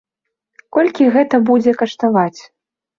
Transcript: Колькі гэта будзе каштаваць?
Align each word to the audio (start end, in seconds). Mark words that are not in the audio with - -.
Колькі 0.79 1.11
гэта 1.17 1.43
будзе 1.53 1.77
каштаваць? 1.85 2.39